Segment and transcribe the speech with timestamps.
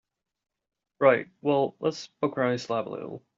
[0.99, 3.23] Right, well let's poke around his lab a little.